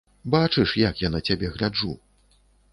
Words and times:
Бачыш, 0.35 0.73
як 0.89 1.03
я 1.07 1.13
на 1.17 1.23
цябе 1.29 1.53
гляджу. 1.53 1.93